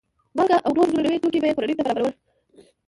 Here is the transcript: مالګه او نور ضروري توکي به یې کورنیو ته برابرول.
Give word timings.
مالګه 0.35 0.57
او 0.65 0.71
نور 0.77 0.87
ضروري 0.93 1.17
توکي 1.23 1.39
به 1.41 1.47
یې 1.49 1.55
کورنیو 1.55 1.79
ته 1.79 1.83
برابرول. 1.85 2.13